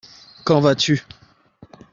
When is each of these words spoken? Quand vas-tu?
Quand 0.45 0.61
vas-tu? 0.61 1.05